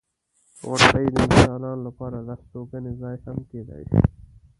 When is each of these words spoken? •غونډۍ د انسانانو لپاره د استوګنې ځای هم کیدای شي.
•غونډۍ 0.67 1.05
د 1.13 1.15
انسانانو 1.27 1.81
لپاره 1.87 2.17
د 2.21 2.29
استوګنې 2.37 2.91
ځای 3.01 3.15
هم 3.25 3.37
کیدای 3.51 3.81
شي. 3.89 4.01